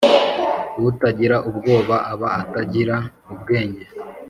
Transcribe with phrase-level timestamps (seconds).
[0.89, 2.97] Utagira ubwoba aba atagra
[3.31, 3.85] ubwenge.